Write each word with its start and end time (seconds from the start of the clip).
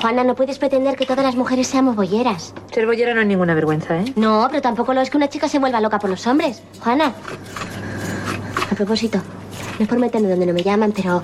Juana, 0.00 0.24
no 0.24 0.34
puedes 0.34 0.58
pretender 0.58 0.96
que 0.96 1.04
todas 1.04 1.22
las 1.22 1.36
mujeres 1.36 1.66
seamos 1.66 1.94
bolleras. 1.94 2.54
Ser 2.72 2.86
bollera 2.86 3.12
no 3.12 3.20
es 3.20 3.26
ninguna 3.26 3.54
vergüenza, 3.54 4.00
¿eh? 4.00 4.12
No, 4.16 4.46
pero 4.48 4.62
tampoco 4.62 4.94
lo 4.94 5.02
es 5.02 5.10
que 5.10 5.18
una 5.18 5.28
chica 5.28 5.46
se 5.46 5.58
vuelva 5.58 5.80
loca 5.80 5.98
por 5.98 6.08
los 6.08 6.26
hombres. 6.26 6.62
Juana. 6.80 7.12
A 8.70 8.74
propósito, 8.74 9.18
no 9.78 9.82
es 9.82 9.88
por 9.88 9.98
meterme 9.98 10.30
donde 10.30 10.46
no 10.46 10.54
me 10.54 10.62
llaman, 10.62 10.92
pero 10.92 11.22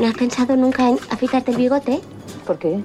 ¿no 0.00 0.06
has 0.06 0.14
pensado 0.14 0.56
nunca 0.56 0.88
en 0.88 0.98
afeitarte 1.10 1.50
el 1.50 1.58
bigote? 1.58 2.00
¿Por 2.46 2.58
qué? 2.58 2.80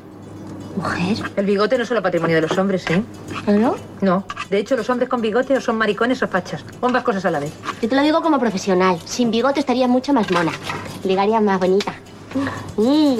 Mujer. 0.75 1.17
El 1.37 1.45
bigote 1.45 1.77
no 1.77 1.83
es 1.83 1.89
solo 1.89 2.01
patrimonio 2.01 2.35
de 2.35 2.41
los 2.41 2.57
hombres, 2.57 2.85
¿eh? 2.89 3.01
¿No? 3.47 3.75
No. 4.01 4.25
De 4.49 4.57
hecho, 4.59 4.75
los 4.75 4.89
hombres 4.89 5.09
con 5.09 5.21
bigote 5.21 5.55
o 5.55 5.61
son 5.61 5.77
maricones 5.77 6.21
o 6.21 6.27
fachas. 6.27 6.65
O 6.81 6.87
ambas 6.87 7.03
cosas 7.03 7.23
a 7.25 7.31
la 7.31 7.39
vez. 7.39 7.53
Yo 7.81 7.87
te 7.87 7.95
lo 7.95 8.01
digo 8.01 8.21
como 8.21 8.39
profesional. 8.39 8.99
Sin 9.05 9.31
bigote 9.31 9.61
estaría 9.61 9.87
mucho 9.87 10.11
más 10.11 10.29
mona. 10.31 10.51
Ligaría 11.05 11.39
más 11.39 11.59
bonita. 11.59 11.93
Mm. 12.77 13.19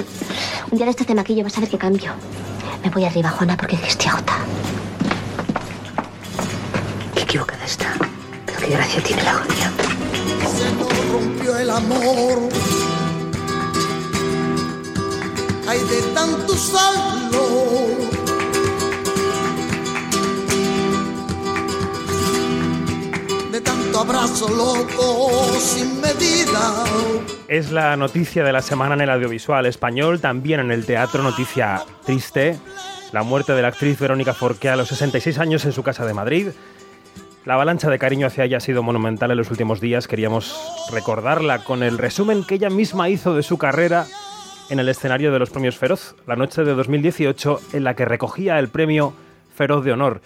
Un 0.72 0.78
día 0.78 0.86
de 0.86 0.92
estos 0.92 1.08
te 1.08 1.16
maquillo, 1.16 1.44
vas 1.44 1.58
a 1.58 1.62
ver 1.62 1.70
qué 1.70 1.78
cambio. 1.78 2.12
Me 2.84 2.90
voy 2.90 3.04
arriba, 3.06 3.30
Juana, 3.30 3.58
porque 3.58 3.76
estoy 3.76 4.10
agotada. 4.10 4.46
Qué 7.16 7.22
equivocada 7.22 7.66
está. 7.66 7.94
Pero 8.46 8.60
qué 8.60 8.68
gracia 8.68 9.04
tiene 9.04 9.24
la 9.24 9.34
jodida. 9.34 9.72
Se 10.56 10.72
nos 10.76 11.12
rompió 11.12 11.58
el 11.58 11.70
amor. 11.70 12.50
Hay 15.68 15.80
de 15.80 16.02
tanto 16.14 16.56
saldo. 16.56 18.29
De 24.00 24.06
tanto 24.06 24.18
abrazo 24.18 24.48
loco 24.48 25.44
sin 25.60 26.00
medida. 26.00 26.86
Es 27.50 27.72
la 27.72 27.98
noticia 27.98 28.46
de 28.46 28.54
la 28.54 28.62
semana 28.62 28.96
en 28.96 29.02
el 29.02 29.10
audiovisual 29.10 29.66
español, 29.66 30.22
también 30.22 30.62
en 30.62 30.72
el 30.72 30.86
teatro, 30.86 31.22
noticia 31.22 31.84
triste. 32.06 32.58
La 33.12 33.24
muerte 33.24 33.52
de 33.52 33.62
la 33.62 33.68
actriz 33.68 34.00
Verónica 34.00 34.34
Forqué 34.34 34.70
a 34.70 34.78
los 34.78 34.88
66 34.88 35.40
años 35.40 35.66
en 35.66 35.74
su 35.74 35.84
casa 35.84 36.06
de 36.06 36.14
Madrid. 36.14 36.48
La 37.44 37.56
avalancha 37.56 37.90
de 37.90 38.00
cariño 38.00 38.28
hacia 38.28 38.46
ella 38.46 38.58
ha 38.58 38.62
sido 38.62 38.84
monumental 38.84 39.32
en 39.32 39.38
los 39.38 39.52
últimos 39.52 39.82
días. 39.82 40.08
Queríamos 40.08 40.58
recordarla 40.92 41.66
con 41.66 41.84
el 41.84 41.98
resumen 41.98 42.46
que 42.46 42.56
ella 42.56 42.70
misma 42.70 43.10
hizo 43.10 43.34
de 43.36 43.44
su 43.44 43.58
carrera 43.58 44.06
en 44.70 44.80
el 44.80 44.88
escenario 44.88 45.34
de 45.34 45.40
los 45.40 45.50
premios 45.50 45.78
Feroz, 45.78 46.16
la 46.26 46.38
noche 46.38 46.64
de 46.64 46.74
2018, 46.74 47.60
en 47.74 47.84
la 47.84 47.96
que 47.96 48.06
recogía 48.06 48.60
el 48.60 48.70
premio 48.70 49.14
Feroz 49.54 49.84
de 49.84 49.92
Honor. 49.92 50.22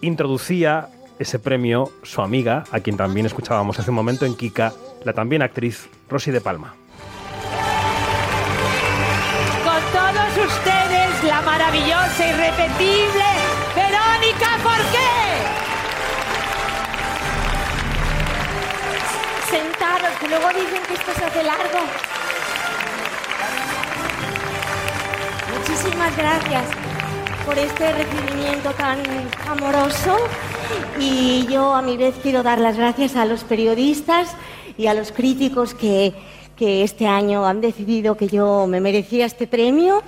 Introducía 0.00 0.88
ese 1.18 1.38
premio 1.38 1.90
su 2.02 2.20
amiga, 2.22 2.64
a 2.72 2.80
quien 2.80 2.96
también 2.96 3.26
escuchábamos 3.26 3.78
hace 3.78 3.90
un 3.90 3.96
momento 3.96 4.26
en 4.26 4.34
Kika, 4.34 4.72
la 5.04 5.12
también 5.12 5.42
actriz 5.42 5.88
Rosy 6.08 6.30
de 6.30 6.40
Palma. 6.40 6.74
Con 9.64 9.82
todos 9.92 10.46
ustedes, 10.46 11.24
la 11.24 11.40
maravillosa, 11.42 12.28
irrepetible 12.28 13.24
Verónica 13.74 14.58
Forqué. 14.62 15.12
Sentaros, 19.50 20.18
que 20.18 20.28
luego 20.28 20.48
dicen 20.48 20.82
que 20.88 20.94
esto 20.94 21.12
se 21.14 21.24
hace 21.24 21.42
largo. 21.42 21.78
Muchísimas 25.58 26.16
gracias 26.16 26.91
por 27.44 27.58
este 27.58 27.92
recibimiento 27.92 28.70
tan 28.72 28.98
amoroso 29.48 30.16
y 30.98 31.46
yo 31.46 31.74
a 31.74 31.82
mi 31.82 31.96
vez 31.96 32.14
quiero 32.22 32.42
dar 32.42 32.60
las 32.60 32.76
gracias 32.76 33.16
a 33.16 33.24
los 33.24 33.44
periodistas 33.44 34.36
y 34.76 34.86
a 34.86 34.94
los 34.94 35.12
críticos 35.12 35.74
que, 35.74 36.14
que 36.56 36.82
este 36.82 37.06
año 37.06 37.44
han 37.44 37.60
decidido 37.60 38.16
que 38.16 38.28
yo 38.28 38.66
me 38.66 38.80
merecía 38.80 39.26
este 39.26 39.46
premio. 39.46 40.02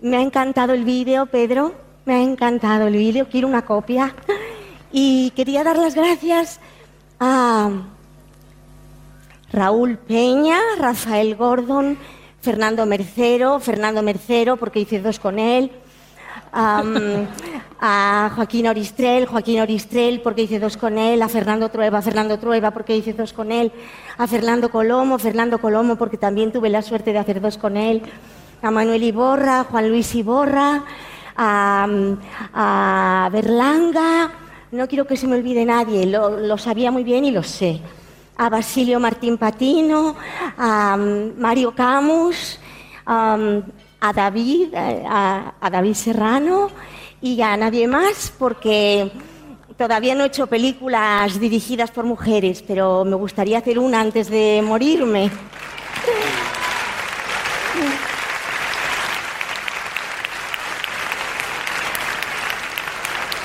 Me 0.00 0.16
ha 0.16 0.20
encantado 0.20 0.72
el 0.72 0.84
vídeo, 0.84 1.26
Pedro, 1.26 1.74
me 2.04 2.14
ha 2.14 2.22
encantado 2.22 2.86
el 2.86 2.94
vídeo, 2.94 3.28
quiero 3.28 3.48
una 3.48 3.64
copia. 3.64 4.14
Y 4.92 5.30
quería 5.32 5.64
dar 5.64 5.76
las 5.76 5.94
gracias 5.94 6.60
a 7.18 7.70
Raúl 9.52 9.98
Peña, 9.98 10.58
Rafael 10.78 11.34
Gordon, 11.34 11.98
Fernando 12.40 12.86
Mercero, 12.86 13.58
Fernando 13.60 14.02
Mercero, 14.02 14.56
porque 14.56 14.80
hice 14.80 15.00
dos 15.00 15.18
con 15.18 15.38
él, 15.38 15.72
a 16.52 18.30
Joaquín 18.34 18.66
Oristrel, 18.66 19.26
Joaquín 19.26 19.60
Oristrel, 19.60 20.20
porque 20.20 20.42
hice 20.42 20.58
dos 20.58 20.76
con 20.76 20.98
él, 20.98 21.22
a 21.22 21.28
Fernando 21.28 21.68
Trueba, 21.70 22.02
Fernando 22.02 22.38
Trueba, 22.38 22.70
porque 22.70 22.96
hice 22.96 23.12
dos 23.12 23.32
con 23.32 23.52
él, 23.52 23.72
a 24.16 24.26
Fernando 24.26 24.70
Colomo, 24.70 25.18
Fernando 25.18 25.58
Colomo, 25.58 25.96
porque 25.96 26.16
también 26.16 26.52
tuve 26.52 26.70
la 26.70 26.82
suerte 26.82 27.12
de 27.12 27.18
hacer 27.18 27.40
dos 27.40 27.58
con 27.58 27.76
él, 27.76 28.02
a 28.62 28.70
Manuel 28.70 29.02
Iborra, 29.02 29.64
Juan 29.64 29.88
Luis 29.88 30.14
Iborra, 30.14 30.84
a, 31.36 33.28
Berlanga, 33.30 34.30
no 34.72 34.88
quiero 34.88 35.06
que 35.06 35.16
se 35.16 35.26
me 35.26 35.36
olvide 35.36 35.64
nadie, 35.64 36.06
lo, 36.06 36.58
sabía 36.58 36.90
muy 36.90 37.04
bien 37.04 37.24
y 37.24 37.30
lo 37.30 37.42
sé. 37.42 37.80
A 38.36 38.48
Basilio 38.48 39.00
Martín 39.00 39.36
Patino, 39.36 40.14
a 40.56 40.96
Mario 40.96 41.74
Camus, 41.74 42.58
a 44.00 44.12
David, 44.12 44.74
eh, 44.74 45.04
a, 45.08 45.70
David 45.70 45.94
Serrano 45.94 46.70
y 47.20 47.40
a 47.42 47.56
nadie 47.56 47.88
más 47.88 48.32
porque 48.38 49.10
todavía 49.76 50.14
no 50.14 50.24
he 50.24 50.28
hecho 50.28 50.46
películas 50.46 51.38
dirigidas 51.40 51.90
por 51.90 52.04
mujeres, 52.04 52.62
pero 52.66 53.04
me 53.04 53.16
gustaría 53.16 53.58
hacer 53.58 53.78
una 53.78 54.00
antes 54.00 54.28
de 54.30 54.62
morirme. 54.64 55.30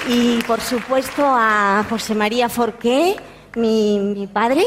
Y 0.08 0.42
por 0.44 0.60
supuesto 0.60 1.24
a 1.26 1.86
José 1.90 2.14
María 2.14 2.50
Forqué, 2.50 3.16
mi, 3.56 4.00
mi 4.00 4.28
padre, 4.28 4.64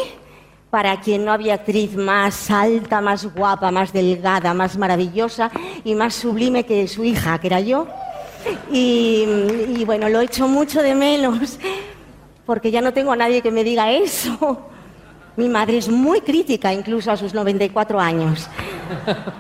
para 0.77 1.01
quien 1.01 1.25
no 1.25 1.33
había 1.33 1.55
actriz 1.55 1.97
más 1.97 2.51
alta, 2.51 3.01
más 3.01 3.25
guapa, 3.33 3.71
más 3.71 3.95
delgada, 3.95 4.53
más 4.53 4.77
maravillosa 4.77 5.51
y 5.85 5.95
más 5.95 6.15
sublime 6.15 6.67
que 6.67 6.87
su 6.87 7.03
hija, 7.03 7.39
que 7.39 7.47
era 7.47 7.61
yo. 7.61 7.87
Y, 8.71 9.83
bueno, 9.87 10.11
lo 10.11 10.21
echo 10.21 10.47
mucho 10.47 10.83
de 10.83 10.95
menos, 10.95 11.59
porque 12.45 12.71
ya 12.71 12.83
no 12.83 12.93
tengo 12.93 13.13
a 13.13 13.17
nadie 13.17 13.41
que 13.41 13.51
me 13.51 13.65
diga 13.65 13.91
eso. 13.91 14.69
Mi 15.37 15.49
madre 15.49 15.79
es 15.79 15.89
muy 15.89 16.21
crítica, 16.21 16.75
incluso 16.75 17.11
a 17.11 17.17
sus 17.17 17.33
94 17.33 17.99
años. 17.99 18.47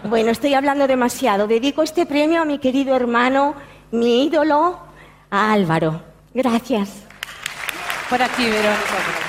Bueno, 0.04 0.30
estoy 0.30 0.54
hablando 0.54 0.86
demasiado. 0.86 1.46
Dedico 1.46 1.82
este 1.82 2.06
premio 2.06 2.40
a 2.40 2.44
mi 2.46 2.58
querido 2.58 2.96
hermano, 2.96 3.56
mi 3.90 4.24
ídolo, 4.24 4.78
a 5.30 5.52
Álvaro. 5.52 6.00
Gracias. 6.32 7.02
Por 8.08 8.22
aquí, 8.22 8.44
Verónica. 8.44 9.25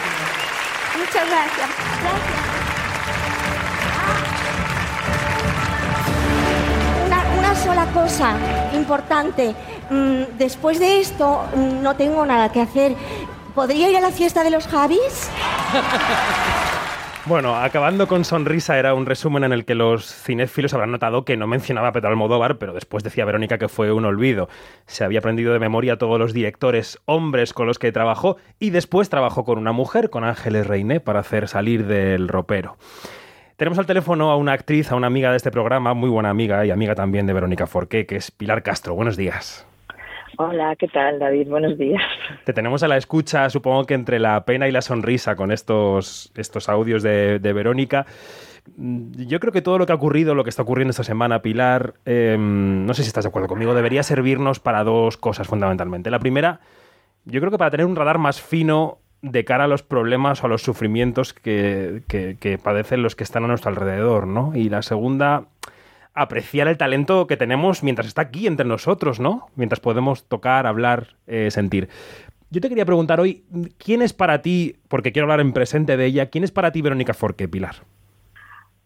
Muchas 0.97 1.29
gracias. 1.29 1.69
Una, 7.05 7.23
una 7.37 7.55
sola 7.55 7.85
cosa 7.93 8.33
importante. 8.73 9.55
Mm, 9.89 10.37
Después 10.37 10.79
de 10.79 10.99
esto 11.01 11.43
mm, 11.55 11.81
no 11.81 11.95
tengo 11.95 12.25
nada 12.25 12.49
que 12.51 12.61
hacer. 12.61 12.95
¿Podría 13.55 13.89
ir 13.89 13.97
a 13.97 14.01
la 14.01 14.11
fiesta 14.11 14.43
de 14.43 14.51
los 14.51 14.67
Javis? 14.67 15.29
Bueno, 17.27 17.57
acabando 17.57 18.07
con 18.07 18.23
sonrisa 18.23 18.79
era 18.79 18.93
un 18.93 19.05
resumen 19.05 19.43
en 19.43 19.51
el 19.51 19.65
que 19.65 19.75
los 19.75 20.05
cinéfilos 20.05 20.73
habrán 20.73 20.91
notado 20.91 21.25
que 21.25 21.35
no 21.35 21.45
mencionaba 21.45 21.89
a 21.89 21.91
Pedro 21.91 22.07
Almodóvar, 22.07 22.57
pero 22.57 22.73
después 22.73 23.03
decía 23.03 23.25
Verónica 23.25 23.57
que 23.57 23.67
fue 23.67 23.91
un 23.91 24.05
olvido. 24.05 24.47
Se 24.85 25.03
había 25.03 25.19
aprendido 25.19 25.51
de 25.51 25.59
memoria 25.59 25.97
todos 25.97 26.17
los 26.19 26.31
directores 26.31 26.99
hombres 27.03 27.51
con 27.51 27.67
los 27.67 27.79
que 27.79 27.91
trabajó 27.91 28.37
y 28.59 28.69
después 28.69 29.09
trabajó 29.09 29.43
con 29.43 29.57
una 29.57 29.73
mujer, 29.73 30.09
con 30.09 30.23
Ángeles 30.23 30.67
Reiné, 30.67 31.01
para 31.01 31.19
hacer 31.19 31.49
salir 31.49 31.85
del 31.85 32.29
ropero. 32.29 32.77
Tenemos 33.57 33.77
al 33.77 33.87
teléfono 33.87 34.31
a 34.31 34.37
una 34.37 34.53
actriz, 34.53 34.89
a 34.93 34.95
una 34.95 35.07
amiga 35.07 35.31
de 35.31 35.37
este 35.37 35.51
programa, 35.51 35.93
muy 35.93 36.09
buena 36.09 36.29
amiga 36.29 36.65
y 36.65 36.71
amiga 36.71 36.95
también 36.95 37.25
de 37.27 37.33
Verónica 37.33 37.67
Forqué, 37.67 38.05
que 38.05 38.15
es 38.15 38.31
Pilar 38.31 38.63
Castro. 38.63 38.95
Buenos 38.95 39.17
días. 39.17 39.67
Hola, 40.37 40.75
¿qué 40.75 40.87
tal, 40.87 41.19
David? 41.19 41.47
Buenos 41.49 41.77
días. 41.77 42.01
Te 42.43 42.53
tenemos 42.53 42.83
a 42.83 42.87
la 42.87 42.97
escucha, 42.97 43.49
supongo 43.49 43.85
que 43.85 43.93
entre 43.93 44.19
la 44.19 44.43
pena 44.45 44.67
y 44.67 44.71
la 44.71 44.81
sonrisa 44.81 45.35
con 45.35 45.51
estos, 45.51 46.31
estos 46.35 46.69
audios 46.69 47.01
de, 47.01 47.39
Verónica. 47.39 48.05
Mm, 48.75 49.13
Yo 49.27 49.39
creo 49.39 49.51
que 49.53 49.61
todo 49.61 49.77
lo 49.77 49.85
que 49.85 49.93
ha 49.93 49.95
ocurrido, 49.95 50.35
lo 50.35 50.43
que 50.43 50.49
está 50.49 50.61
ocurriendo 50.63 50.91
esta 50.91 51.03
semana, 51.03 51.41
Pilar, 51.41 51.93
eh, 52.05 52.35
no 52.37 52.93
sé 52.93 53.03
si 53.03 53.07
estás 53.07 53.23
de 53.23 53.29
acuerdo 53.29 53.47
conmigo, 53.47 53.73
debería 53.73 54.03
servirnos 54.03 54.59
para 54.59 54.83
dos 54.83 55.17
cosas 55.17 55.47
fundamentalmente. 55.47 56.11
La 56.11 56.19
primera, 56.19 56.59
yo 57.25 57.39
creo 57.39 57.51
que 57.51 57.57
para 57.57 57.71
tener 57.71 57.85
un 57.85 57.95
radar 57.95 58.17
más 58.19 58.41
fino 58.41 58.99
de 59.23 59.43
cara 59.45 59.63
a 59.63 59.67
los 59.67 59.81
problemas 59.81 60.43
o 60.43 60.45
a 60.45 60.49
los 60.49 60.61
sufrimientos 60.61 61.33
que, 61.33 62.03
que- 62.07 62.37
que 62.39 62.57
padecen 62.59 63.01
los 63.01 63.15
que 63.15 63.23
están 63.23 63.43
a 63.45 63.47
nuestro 63.47 63.69
alrededor, 63.71 64.27
¿no? 64.27 64.51
Y 64.55 64.69
la 64.69 64.83
segunda, 64.83 65.45
apreciar 66.17 66.67
el 66.67 66.77
talento 66.77 67.27
que 67.27 67.37
tenemos 67.37 67.83
mientras 67.83 68.07
está 68.07 68.23
aquí 68.23 68.47
entre 68.47 68.65
nosotros, 68.65 69.19
¿no? 69.19 69.47
Mientras 69.55 69.79
podemos 69.79 70.27
tocar, 70.27 70.65
hablar, 70.65 71.15
eh, 71.27 71.51
sentir. 71.51 71.89
Yo 72.49 72.59
te 72.59 72.69
quería 72.69 72.85
preguntar 72.85 73.19
hoy, 73.19 73.43
¿quién 73.77 74.01
es 74.01 74.13
para 74.13 74.41
ti, 74.41 74.77
porque 74.87 75.11
quiero 75.11 75.25
hablar 75.25 75.41
en 75.41 75.53
presente 75.53 75.95
de 75.95 76.05
ella, 76.05 76.29
quién 76.29 76.43
es 76.43 76.51
para 76.51 76.71
ti 76.71 76.81
Verónica 76.81 77.13
Forqué, 77.13 77.47
Pilar? 77.47 77.75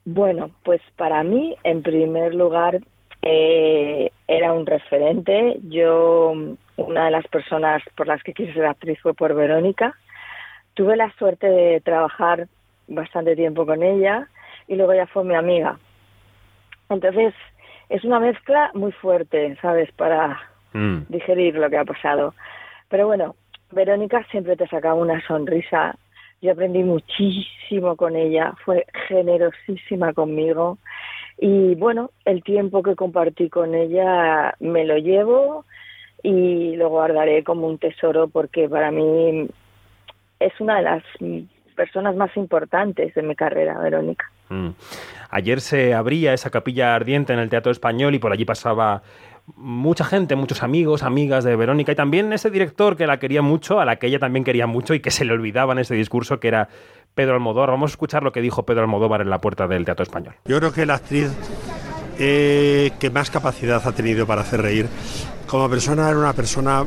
Bueno, 0.04 0.52
pues 0.64 0.82
para 0.98 1.24
mí, 1.24 1.56
en 1.64 1.84
primer 1.84 2.34
lugar, 2.34 2.82
eh, 3.22 4.12
era 4.28 4.52
un 4.52 4.66
referente. 4.66 5.58
Yo, 5.70 6.34
una 6.78 7.06
de 7.06 7.12
las 7.12 7.28
personas 7.28 7.84
por 7.96 8.08
las 8.08 8.24
que 8.24 8.34
quise 8.34 8.54
ser 8.54 8.66
actriz 8.66 9.00
fue 9.02 9.14
por 9.14 9.36
Verónica. 9.36 9.96
Tuve 10.74 10.98
la 10.98 11.14
suerte 11.18 11.48
de 11.48 11.82
trabajar 11.82 12.48
bastante 12.88 13.36
tiempo 13.36 13.66
con 13.66 13.84
ella 13.84 14.28
y 14.68 14.76
luego 14.76 14.94
ya 14.94 15.06
fue 15.08 15.24
mi 15.24 15.36
amiga. 15.36 15.78
Entonces, 16.92 17.34
es 17.90 18.04
una 18.04 18.20
mezcla 18.20 18.72
muy 18.74 18.92
fuerte, 18.92 19.58
¿sabes? 19.62 19.92
Para 19.94 20.40
Mm. 20.74 21.04
digerir 21.10 21.56
lo 21.56 21.70
que 21.70 21.78
ha 21.78 21.86
pasado. 21.86 22.34
Pero 22.90 23.08
bueno, 23.08 23.36
Verónica 23.72 24.26
siempre 24.32 24.56
te 24.56 24.68
sacaba 24.68 24.96
una 24.96 25.26
sonrisa. 25.26 25.96
Yo 26.42 26.52
aprendí 26.54 26.84
muchísimo 26.84 27.96
con 27.96 28.16
ella, 28.16 28.54
fue 28.66 28.86
generosísima 29.08 30.14
conmigo 30.14 30.78
y 31.38 31.76
bueno, 31.76 32.10
el 32.26 32.44
tiempo 32.44 32.82
que 32.82 32.96
compartí 32.96 33.50
con 33.50 33.76
ella 33.76 34.56
me 34.60 34.86
lo 34.86 34.98
llevo 34.98 35.66
y 36.24 36.76
lo 36.76 36.90
guardaré 36.90 37.44
como 37.44 37.68
un 37.68 37.78
tesoro 37.78 38.28
porque 38.28 38.68
para 38.68 38.92
mí 38.92 39.48
es 40.40 40.60
una 40.60 40.78
de 40.78 40.84
las 40.84 41.04
personas 41.76 42.16
más 42.16 42.36
importantes 42.36 43.14
de 43.14 43.22
mi 43.22 43.36
carrera, 43.36 43.78
Verónica. 43.78 44.32
Mm. 44.52 44.70
Ayer 45.30 45.62
se 45.62 45.94
abría 45.94 46.34
esa 46.34 46.50
capilla 46.50 46.94
ardiente 46.94 47.34
en 47.34 47.40
el 47.40 47.50
Teatro 47.50 47.72
Español 47.72 48.14
y 48.14 48.20
por 48.20 48.34
allí 48.34 48.46
pasaba 48.46 49.02
mucha 49.56 50.04
gente, 50.04 50.36
muchos 50.36 50.62
amigos, 50.62 51.04
amigas 51.04 51.44
de 51.44 51.56
Verónica 51.56 51.92
y 51.92 51.96
también 51.96 52.32
ese 52.34 52.50
director 52.50 52.96
que 52.96 53.08
la 53.08 53.18
quería 53.18 53.42
mucho, 53.42 53.80
a 53.80 53.86
la 53.86 53.98
que 53.98 54.08
ella 54.08 54.20
también 54.20 54.44
quería 54.44 54.68
mucho 54.68 54.94
y 54.94 55.00
que 55.00 55.12
se 55.12 55.26
le 55.26 55.34
olvidaba 55.34 55.74
en 55.74 55.80
ese 55.80 55.96
discurso 55.96 56.40
que 56.40 56.50
era 56.50 56.70
Pedro 57.16 57.34
Almodóvar. 57.34 57.72
Vamos 57.72 57.92
a 57.92 57.94
escuchar 57.94 58.24
lo 58.24 58.32
que 58.32 58.42
dijo 58.42 58.66
Pedro 58.66 58.82
Almodóvar 58.82 59.22
en 59.22 59.30
la 59.30 59.40
puerta 59.40 59.68
del 59.68 59.86
Teatro 59.86 60.04
Español. 60.04 60.36
Yo 60.46 60.60
creo 60.60 60.72
que 60.72 60.86
la 60.86 60.96
actriz 60.96 61.32
eh, 62.20 62.92
que 63.00 63.10
más 63.10 63.32
capacidad 63.32 63.82
ha 63.86 63.92
tenido 63.94 64.28
para 64.28 64.42
hacer 64.42 64.62
reír, 64.62 64.88
como 65.48 65.70
persona 65.70 66.10
era 66.10 66.20
una 66.20 66.34
persona 66.34 66.86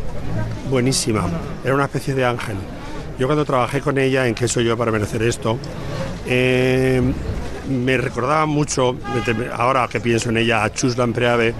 buenísima, 0.71 1.27
era 1.65 1.75
una 1.75 1.85
especie 1.85 2.15
de 2.15 2.25
ángel. 2.25 2.57
Yo 3.19 3.27
cuando 3.27 3.45
trabajé 3.45 3.81
con 3.81 3.99
ella 3.99 4.27
en 4.27 4.35
¿Qué 4.35 4.49
soy 4.49 4.65
yo 4.65 4.77
para 4.77 4.91
merecer 4.91 5.23
esto? 5.23 5.59
Eh, 6.27 7.03
me 7.69 7.97
recordaba 7.97 8.47
mucho, 8.47 8.97
ahora 9.53 9.89
que 9.89 10.01
pienso 10.01 10.31
en 10.31 10.39
ella, 10.39 10.65
a 10.65 10.73
Chus 10.73 10.97
Lampreave, 10.97 11.55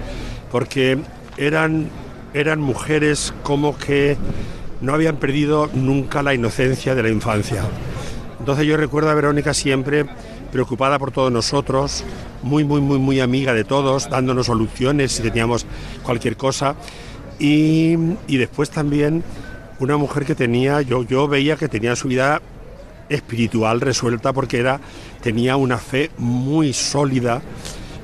porque 0.51 0.97
eran, 1.37 1.89
eran 2.33 2.59
mujeres 2.59 3.33
como 3.43 3.77
que 3.77 4.17
no 4.81 4.93
habían 4.93 5.17
perdido 5.17 5.69
nunca 5.73 6.21
la 6.23 6.33
inocencia 6.33 6.95
de 6.95 7.03
la 7.03 7.09
infancia. 7.09 7.63
Entonces 8.39 8.65
yo 8.65 8.77
recuerdo 8.77 9.09
a 9.09 9.13
Verónica 9.13 9.53
siempre 9.53 10.05
preocupada 10.51 10.99
por 10.99 11.11
todos 11.11 11.31
nosotros, 11.31 12.03
muy, 12.43 12.63
muy, 12.63 12.79
muy, 12.79 12.99
muy 12.99 13.19
amiga 13.19 13.53
de 13.53 13.63
todos, 13.63 14.09
dándonos 14.09 14.45
soluciones 14.45 15.13
si 15.13 15.23
teníamos 15.23 15.65
cualquier 16.03 16.37
cosa. 16.37 16.75
Y, 17.39 17.95
y 18.27 18.37
después 18.37 18.69
también 18.69 19.23
una 19.79 19.97
mujer 19.97 20.25
que 20.25 20.35
tenía, 20.35 20.81
yo, 20.81 21.03
yo 21.03 21.27
veía 21.27 21.57
que 21.57 21.67
tenía 21.67 21.95
su 21.95 22.07
vida 22.07 22.41
espiritual 23.09 23.81
resuelta 23.81 24.33
porque 24.33 24.59
era, 24.59 24.79
tenía 25.21 25.55
una 25.57 25.77
fe 25.77 26.11
muy 26.17 26.73
sólida 26.73 27.41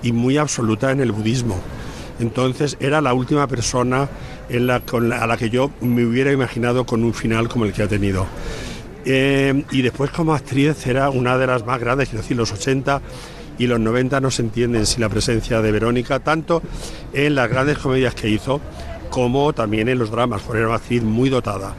y 0.03 0.11
muy 0.11 0.37
absoluta 0.37 0.91
en 0.91 0.99
el 1.01 1.11
budismo. 1.11 1.59
Entonces 2.19 2.77
era 2.79 3.01
la 3.01 3.13
última 3.13 3.47
persona 3.47 4.07
en 4.49 4.67
la, 4.67 4.79
con 4.81 5.09
la- 5.09 5.23
a 5.23 5.27
la 5.27 5.37
que 5.37 5.49
yo 5.49 5.71
me 5.81 6.05
hubiera 6.05 6.31
imaginado 6.31 6.85
con 6.85 7.03
un 7.03 7.13
final 7.13 7.47
como 7.49 7.65
el 7.65 7.73
que 7.73 7.83
ha 7.83 7.87
tenido. 7.87 8.25
Eh, 9.05 9.63
y 9.71 9.81
después 9.81 10.11
como 10.11 10.33
actriz 10.35 10.85
era 10.85 11.09
una 11.09 11.37
de 11.37 11.47
las 11.47 11.65
más 11.65 11.79
grandes, 11.79 12.09
quiero 12.09 12.21
decir, 12.21 12.37
los 12.37 12.51
80 12.51 13.01
y 13.57 13.65
los 13.67 13.79
90 13.79 14.19
no 14.21 14.29
se 14.31 14.43
entienden 14.43 14.85
sin 14.85 15.01
la 15.01 15.09
presencia 15.09 15.61
de 15.61 15.71
Verónica, 15.71 16.19
tanto 16.19 16.61
en 17.13 17.33
las 17.35 17.49
grandes 17.49 17.77
comedias 17.79 18.13
que 18.13 18.29
hizo 18.29 18.61
como 19.11 19.53
también 19.53 19.87
en 19.89 19.99
los 19.99 20.09
dramas, 20.09 20.41
era 20.51 20.65
una 20.65 20.77
actriz 20.77 21.03
muy 21.03 21.29
dotada. 21.29 21.75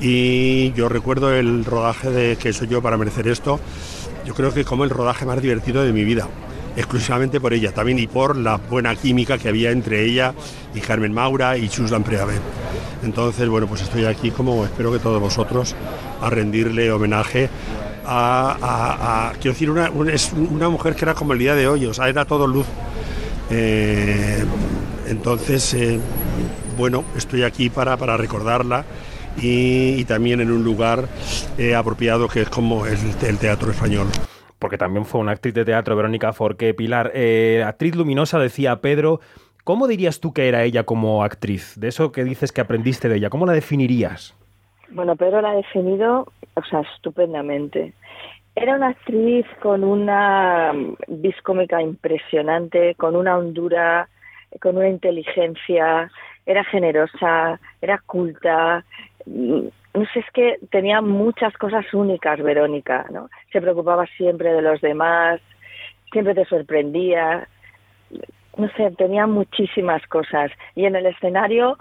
Y 0.00 0.72
yo 0.72 0.88
recuerdo 0.88 1.32
el 1.34 1.64
rodaje 1.64 2.10
de 2.10 2.36
Que 2.36 2.52
soy 2.54 2.68
yo 2.68 2.80
para 2.80 2.96
merecer 2.96 3.28
esto, 3.28 3.60
yo 4.24 4.32
creo 4.34 4.52
que 4.54 4.64
como 4.64 4.84
el 4.84 4.90
rodaje 4.90 5.26
más 5.26 5.40
divertido 5.42 5.82
de 5.84 5.92
mi 5.92 6.04
vida, 6.04 6.28
exclusivamente 6.76 7.40
por 7.40 7.52
ella, 7.54 7.72
también 7.72 7.98
y 7.98 8.06
por 8.06 8.36
la 8.36 8.56
buena 8.56 8.94
química 8.94 9.38
que 9.38 9.48
había 9.48 9.70
entre 9.70 10.04
ella 10.04 10.34
y 10.74 10.80
Carmen 10.80 11.12
Maura 11.12 11.56
y 11.58 11.68
Chus 11.68 11.90
Lampreave. 11.90 12.34
Entonces, 13.02 13.48
bueno, 13.48 13.66
pues 13.66 13.82
estoy 13.82 14.04
aquí 14.04 14.30
como 14.30 14.64
espero 14.64 14.92
que 14.92 14.98
todos 14.98 15.20
vosotros 15.20 15.74
a 16.20 16.28
rendirle 16.30 16.90
homenaje 16.92 17.48
a, 18.04 19.32
quiero 19.40 19.52
decir, 19.54 19.70
una, 19.70 19.90
un- 19.90 20.10
es 20.10 20.32
una 20.32 20.68
mujer 20.68 20.94
que 20.94 21.04
era 21.04 21.14
como 21.14 21.32
el 21.32 21.38
día 21.38 21.54
de 21.54 21.66
hoy, 21.68 21.86
o 21.86 21.94
sea, 21.94 22.08
era 22.08 22.24
todo 22.24 22.46
luz. 22.46 22.66
Eh, 23.50 24.44
entonces, 25.08 25.72
eh, 25.74 26.00
bueno, 26.76 27.04
estoy 27.16 27.42
aquí 27.42 27.70
para, 27.70 27.96
para 27.96 28.16
recordarla 28.16 28.84
y, 29.40 30.00
y 30.00 30.04
también 30.04 30.40
en 30.40 30.50
un 30.50 30.64
lugar 30.64 31.06
eh, 31.58 31.74
apropiado 31.74 32.28
que 32.28 32.42
es 32.42 32.48
como 32.48 32.86
el, 32.86 32.98
el 33.26 33.38
Teatro 33.38 33.70
Español. 33.70 34.06
porque 34.58 34.78
también 34.78 35.04
fue 35.04 35.20
una 35.20 35.32
actriz 35.32 35.54
de 35.54 35.64
teatro, 35.64 35.96
Verónica 35.96 36.32
Forqué 36.32 36.74
Pilar. 36.74 37.12
Eh, 37.14 37.62
actriz 37.66 37.94
luminosa, 37.94 38.38
decía 38.38 38.80
Pedro. 38.80 39.20
¿Cómo 39.64 39.86
dirías 39.88 40.20
tú 40.20 40.32
que 40.32 40.48
era 40.48 40.62
ella 40.62 40.84
como 40.84 41.24
actriz? 41.24 41.78
De 41.78 41.88
eso 41.88 42.12
que 42.12 42.24
dices 42.24 42.52
que 42.52 42.60
aprendiste 42.60 43.08
de 43.08 43.16
ella, 43.16 43.30
¿cómo 43.30 43.46
la 43.46 43.52
definirías? 43.52 44.34
Bueno, 44.90 45.16
Pedro 45.16 45.40
la 45.40 45.50
ha 45.50 45.56
definido, 45.56 46.32
o 46.54 46.62
sea, 46.70 46.82
estupendamente. 46.94 47.92
Era 48.54 48.76
una 48.76 48.88
actriz 48.88 49.44
con 49.60 49.82
una 49.84 50.72
vis 51.08 51.34
cómica 51.42 51.82
impresionante, 51.82 52.94
con 52.94 53.16
una 53.16 53.36
hondura, 53.36 54.08
con 54.62 54.76
una 54.76 54.88
inteligencia, 54.88 56.10
era 56.46 56.64
generosa, 56.64 57.60
era 57.82 57.98
culta. 58.06 58.84
mm, 59.26 59.66
No 59.94 60.04
sé, 60.12 60.20
es 60.20 60.30
que 60.32 60.58
tenía 60.70 61.00
muchas 61.00 61.54
cosas 61.56 61.92
únicas, 61.94 62.42
Verónica, 62.42 63.06
¿no? 63.10 63.28
Se 63.52 63.60
preocupaba 63.60 64.06
siempre 64.18 64.52
de 64.52 64.62
los 64.62 64.80
demás, 64.80 65.40
siempre 66.12 66.34
te 66.34 66.44
sorprendía. 66.44 67.48
No 68.56 68.68
sé, 68.76 68.90
tenía 68.92 69.26
muchísimas 69.26 70.06
cosas. 70.06 70.50
Y 70.74 70.84
en 70.84 70.96
el 70.96 71.06
escenario 71.06 71.78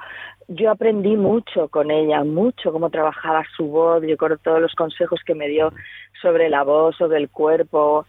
yo 0.47 0.71
aprendí 0.71 1.15
mucho 1.17 1.67
con 1.69 1.91
ella, 1.91 2.23
mucho 2.23 2.71
cómo 2.71 2.89
trabajaba 2.89 3.43
su 3.55 3.67
voz, 3.67 4.03
yo 4.05 4.17
con 4.17 4.37
todos 4.39 4.61
los 4.61 4.73
consejos 4.75 5.21
que 5.25 5.35
me 5.35 5.47
dio 5.47 5.73
sobre 6.21 6.49
la 6.49 6.63
voz, 6.63 6.95
sobre 6.97 7.17
el 7.17 7.29
cuerpo, 7.29 8.05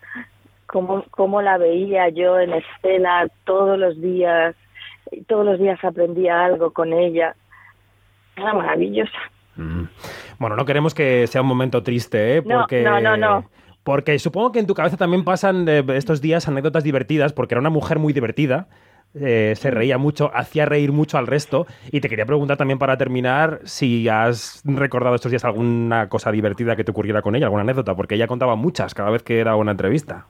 cómo, 0.67 1.05
cómo 1.11 1.43
la 1.43 1.59
veía 1.59 2.09
yo 2.11 2.39
en 2.39 2.53
escena 2.53 3.27
todos 3.45 3.79
los 3.79 4.01
días, 4.01 4.55
y 5.11 5.23
todos 5.23 5.45
los 5.45 5.59
días 5.59 5.83
aprendía 5.85 6.45
algo 6.45 6.73
con 6.73 6.93
ella. 6.93 7.35
Era 8.37 8.53
maravillosa. 8.53 9.19
Mm. 9.57 9.85
Bueno, 10.39 10.57
no 10.57 10.65
queremos 10.65 10.95
que 10.95 11.27
sea 11.27 11.41
un 11.43 11.49
momento 11.49 11.83
triste, 11.83 12.37
¿eh? 12.37 12.43
No, 12.45 12.61
Porque... 12.61 12.83
no, 12.83 13.01
no, 13.01 13.17
no. 13.17 13.45
Porque 13.83 14.19
supongo 14.19 14.51
que 14.51 14.59
en 14.59 14.67
tu 14.67 14.75
cabeza 14.75 14.97
también 14.97 15.25
pasan 15.25 15.69
eh, 15.69 15.85
estos 15.95 16.21
días 16.21 16.49
anécdotas 16.49 16.83
divertidas, 16.83 17.33
porque 17.33 17.55
era 17.55 17.61
una 17.61 17.71
mujer 17.71 18.01
muy 18.01 18.13
divertida, 18.13 18.67
eh, 19.15 19.55
se 19.57 19.71
reía 19.71 19.97
mucho, 19.97 20.31
hacía 20.35 20.67
reír 20.67 20.93
mucho 20.93 21.19
al 21.19 21.27
resto. 21.27 21.67
Y 21.93 22.01
te 22.01 22.09
quería 22.09 22.27
preguntar 22.27 22.57
también 22.57 22.79
para 22.79 22.97
terminar 22.97 23.61
si 23.65 24.09
has 24.09 24.63
recordado 24.65 25.15
estos 25.15 25.31
días 25.31 25.45
alguna 25.45 26.09
cosa 26.09 26.33
divertida 26.33 26.77
que 26.77 26.85
te 26.85 26.91
ocurriera 26.91 27.23
con 27.23 27.37
ella, 27.37 27.47
alguna 27.47 27.63
anécdota, 27.63 27.95
porque 27.95 28.17
ella 28.17 28.27
contaba 28.27 28.57
muchas 28.57 28.93
cada 28.93 29.11
vez 29.11 29.23
que 29.23 29.39
era 29.39 29.57
una 29.57 29.71
entrevista. 29.71 30.27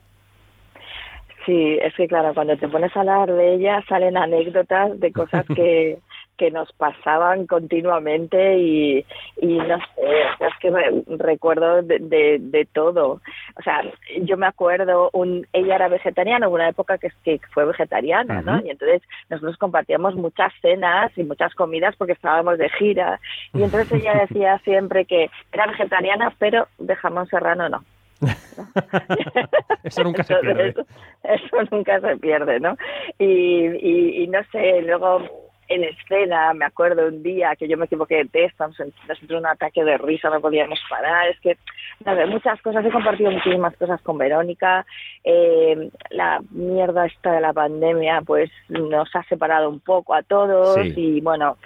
Sí, 1.47 1.79
es 1.81 1.93
que 1.95 2.09
claro, 2.09 2.33
cuando 2.33 2.57
te 2.57 2.67
pones 2.67 2.93
a 2.93 2.99
hablar 2.99 3.31
de 3.31 3.53
ella 3.53 3.81
salen 3.87 4.17
anécdotas 4.17 4.99
de 4.99 5.13
cosas 5.13 5.45
que, 5.55 5.97
que 6.37 6.51
nos 6.51 6.69
pasaban 6.73 7.47
continuamente 7.47 8.57
y, 8.57 9.05
y 9.37 9.57
no 9.57 9.77
sé, 9.77 10.21
es 10.41 10.53
que 10.59 10.69
recuerdo 11.17 11.83
de, 11.83 11.99
de, 11.99 12.37
de 12.41 12.65
todo. 12.65 13.21
O 13.57 13.63
sea, 13.63 13.81
yo 14.23 14.35
me 14.35 14.45
acuerdo, 14.45 15.09
un, 15.13 15.47
ella 15.53 15.75
era 15.75 15.87
vegetariana, 15.87 16.49
hubo 16.49 16.55
una 16.55 16.67
época 16.67 16.97
que, 16.97 17.11
que 17.23 17.39
fue 17.53 17.63
vegetariana, 17.63 18.41
¿no? 18.41 18.59
Y 18.65 18.69
entonces 18.69 19.01
nosotros 19.29 19.55
compartíamos 19.55 20.15
muchas 20.15 20.51
cenas 20.61 21.17
y 21.17 21.23
muchas 21.23 21.55
comidas 21.55 21.95
porque 21.95 22.11
estábamos 22.11 22.57
de 22.57 22.67
gira. 22.71 23.21
Y 23.53 23.63
entonces 23.63 23.89
ella 23.93 24.13
decía 24.27 24.59
siempre 24.65 25.05
que 25.05 25.29
era 25.53 25.65
vegetariana, 25.65 26.33
pero 26.39 26.67
de 26.77 26.93
jamón 26.97 27.25
serrano 27.27 27.69
no. 27.69 27.85
Eso 29.83 30.03
nunca 30.03 30.23
se 30.23 30.35
pierde. 30.35 30.75
Eso 31.23 31.57
nunca 31.71 31.99
se 31.99 32.17
pierde, 32.17 32.59
¿no? 32.59 32.75
Y, 33.19 33.25
y, 33.25 34.23
y 34.23 34.27
no 34.27 34.39
sé, 34.51 34.81
luego 34.81 35.47
en 35.69 35.83
escena, 35.83 36.53
me 36.53 36.65
acuerdo 36.65 37.07
un 37.07 37.21
día 37.23 37.55
que 37.55 37.67
yo 37.67 37.77
me 37.77 37.85
equivoqué 37.85 38.15
de 38.15 38.25
texto, 38.25 38.67
nos 38.67 38.79
entró 39.21 39.37
un 39.37 39.45
ataque 39.45 39.83
de 39.83 39.97
risa, 39.97 40.29
no 40.29 40.39
podíamos 40.39 40.79
parar, 40.89 41.27
es 41.27 41.39
que, 41.41 41.57
no 42.05 42.15
sé, 42.15 42.25
muchas 42.25 42.61
cosas, 42.61 42.85
he 42.85 42.91
compartido 42.91 43.31
muchísimas 43.31 43.75
cosas 43.75 44.01
con 44.01 44.17
Verónica, 44.17 44.85
eh, 45.23 45.89
la 46.09 46.39
mierda 46.51 47.05
esta 47.05 47.33
de 47.33 47.41
la 47.41 47.53
pandemia, 47.53 48.21
pues 48.21 48.49
nos 48.69 49.13
ha 49.13 49.23
separado 49.23 49.69
un 49.69 49.81
poco 49.81 50.13
a 50.13 50.23
todos 50.23 50.75
Sí. 50.75 50.93
y 50.95 51.21
bueno, 51.21 51.57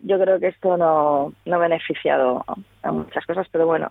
yo 0.00 0.18
creo 0.20 0.38
que 0.38 0.48
esto 0.48 0.76
no, 0.76 1.32
no 1.44 1.56
ha 1.56 1.58
beneficiado 1.58 2.44
a 2.82 2.92
muchas 2.92 3.26
cosas, 3.26 3.48
pero 3.50 3.66
bueno, 3.66 3.90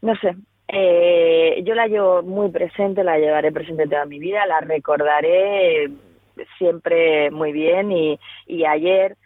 no 0.00 0.14
sé. 0.16 0.34
Eh, 0.72 1.62
yo 1.64 1.74
la 1.74 1.86
llevo 1.88 2.22
muy 2.22 2.50
presente, 2.50 3.02
la 3.02 3.18
llevaré 3.18 3.50
presente 3.50 3.88
toda 3.88 4.04
mi 4.04 4.18
vida, 4.18 4.46
la 4.46 4.60
recordaré 4.60 5.90
siempre 6.58 7.30
muy 7.30 7.52
bien 7.52 7.90
y, 7.92 8.18
y 8.46 8.64
ayer, 8.64 9.16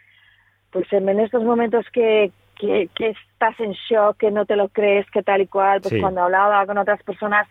pues 0.71 0.91
en 0.91 1.19
estos 1.19 1.43
momentos 1.43 1.85
que, 1.91 2.31
que, 2.59 2.89
que 2.95 3.09
estás 3.09 3.59
en 3.59 3.73
shock, 3.73 4.17
que 4.17 4.31
no 4.31 4.45
te 4.45 4.55
lo 4.55 4.69
crees, 4.69 5.09
que 5.11 5.21
tal 5.23 5.41
y 5.41 5.47
cual, 5.47 5.81
pues 5.81 5.93
Sí. 5.93 6.01
cuando 6.01 6.21
hablaba 6.23 6.65
con 6.65 6.77
otras 6.77 7.01
personas, 7.03 7.47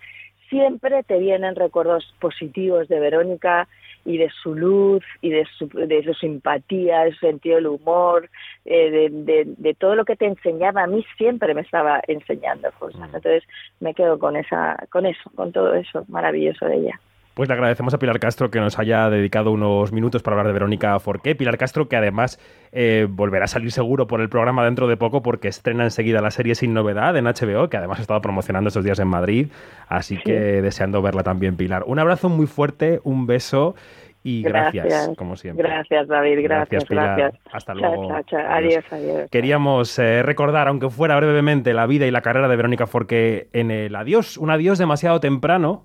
siempre 0.50 1.02
te 1.04 1.18
vienen 1.18 1.54
recuerdos 1.54 2.14
positivos 2.20 2.88
de 2.88 3.00
Verónica 3.00 3.68
y 4.04 4.18
de 4.18 4.30
su 4.42 4.54
luz 4.54 5.04
y 5.20 5.30
de 5.30 5.46
su, 5.56 5.68
de 5.68 6.02
su 6.04 6.14
simpatía, 6.14 7.04
de 7.04 7.12
su 7.12 7.18
sentido 7.18 7.56
del 7.56 7.66
humor, 7.66 8.28
eh, 8.64 8.90
de, 8.90 9.08
de, 9.10 9.44
de 9.56 9.74
todo 9.74 9.94
lo 9.94 10.04
que 10.04 10.16
te 10.16 10.26
enseñaba. 10.26 10.82
A 10.82 10.86
mí 10.86 11.04
siempre 11.16 11.54
me 11.54 11.62
estaba 11.62 12.00
enseñando 12.06 12.70
cosas. 12.78 13.02
Entonces 13.06 13.44
me 13.80 13.94
quedo 13.94 14.18
con 14.18 14.36
esa, 14.36 14.76
con 14.90 15.06
eso, 15.06 15.30
con 15.34 15.52
todo 15.52 15.74
eso 15.74 16.04
maravilloso 16.08 16.66
de 16.66 16.76
ella. 16.76 17.00
Pues 17.34 17.48
le 17.48 17.54
agradecemos 17.54 17.92
a 17.92 17.98
Pilar 17.98 18.20
Castro 18.20 18.48
que 18.48 18.60
nos 18.60 18.78
haya 18.78 19.10
dedicado 19.10 19.50
unos 19.50 19.90
minutos 19.92 20.22
para 20.22 20.34
hablar 20.34 20.46
de 20.46 20.52
Verónica 20.52 20.96
Forqué. 21.00 21.34
Pilar 21.34 21.58
Castro 21.58 21.88
que 21.88 21.96
además 21.96 22.38
eh, 22.70 23.08
volverá 23.10 23.46
a 23.46 23.48
salir 23.48 23.72
seguro 23.72 24.06
por 24.06 24.20
el 24.20 24.28
programa 24.28 24.64
dentro 24.64 24.86
de 24.86 24.96
poco 24.96 25.20
porque 25.20 25.48
estrena 25.48 25.82
enseguida 25.82 26.20
la 26.20 26.30
serie 26.30 26.54
Sin 26.54 26.74
Novedad 26.74 27.16
en 27.16 27.24
HBO, 27.24 27.68
que 27.68 27.76
además 27.76 27.98
ha 27.98 28.02
estado 28.02 28.20
promocionando 28.20 28.68
estos 28.68 28.84
días 28.84 29.00
en 29.00 29.08
Madrid. 29.08 29.48
Así 29.88 30.16
que 30.16 30.62
deseando 30.62 31.02
verla 31.02 31.24
también, 31.24 31.56
Pilar. 31.56 31.82
Un 31.86 31.98
abrazo 31.98 32.28
muy 32.28 32.46
fuerte, 32.46 33.00
un 33.02 33.26
beso 33.26 33.74
y 34.22 34.42
gracias, 34.42 35.10
como 35.18 35.34
siempre. 35.34 35.68
Gracias, 35.68 36.06
David. 36.06 36.38
Gracias, 36.40 36.84
Pilar. 36.84 37.18
gracias. 37.18 37.42
Hasta 37.52 37.74
Chao, 37.74 37.94
luego. 37.94 38.08
chao, 38.08 38.22
chao. 38.22 38.40
Adiós. 38.48 38.84
Adiós, 38.90 38.92
adiós. 38.92 39.30
Queríamos 39.30 39.98
eh, 39.98 40.22
recordar, 40.22 40.68
aunque 40.68 40.88
fuera 40.88 41.16
brevemente, 41.16 41.74
la 41.74 41.86
vida 41.86 42.06
y 42.06 42.12
la 42.12 42.22
carrera 42.22 42.46
de 42.46 42.54
Verónica 42.54 42.86
Forqué 42.86 43.48
en 43.52 43.72
el 43.72 43.96
adiós, 43.96 44.38
un 44.38 44.50
adiós 44.50 44.78
demasiado 44.78 45.18
temprano, 45.18 45.84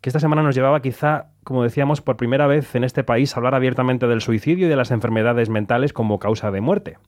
que 0.00 0.10
esta 0.10 0.20
semana 0.20 0.42
nos 0.42 0.54
llevaba 0.54 0.82
quizá, 0.82 1.30
como 1.44 1.62
decíamos, 1.62 2.00
por 2.00 2.16
primera 2.16 2.46
vez 2.46 2.74
en 2.74 2.84
este 2.84 3.04
país 3.04 3.34
a 3.34 3.38
hablar 3.38 3.54
abiertamente 3.54 4.06
del 4.06 4.20
suicidio 4.20 4.66
y 4.66 4.70
de 4.70 4.76
las 4.76 4.90
enfermedades 4.90 5.48
mentales 5.48 5.92
como 5.92 6.18
causa 6.18 6.50
de 6.50 6.60
muerte. 6.60 6.98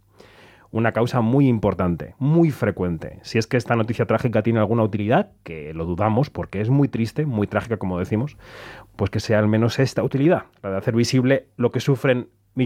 Una 0.71 0.92
causa 0.92 1.23
muy 1.23 1.49
importante, 1.49 2.14
muy 2.18 2.50
frecuente. 2.50 3.21
Si 3.23 3.38
es 3.38 3.47
que 3.47 3.57
esta 3.57 3.75
noticia 3.75 4.04
trágica 4.04 4.42
tiene 4.42 4.59
alguna 4.59 4.83
utilidad, 4.83 5.30
que 5.42 5.73
lo 5.73 5.87
dudamos 5.87 6.28
porque 6.28 6.61
es 6.61 6.68
muy 6.68 6.88
triste, 6.88 7.25
muy 7.25 7.47
trágica 7.47 7.78
como 7.78 7.99
decimos, 7.99 8.37
pues 8.97 9.11
que 9.11 9.21
sea 9.21 9.38
al 9.38 9.49
menos 9.49 9.78
esta 9.78 10.02
utilidad, 10.02 10.45
la 10.62 10.71
de 10.71 10.76
hacer 10.76 10.95
visible 10.95 11.47
lo 11.57 11.71
que 11.71 11.80
sufren 11.80 12.28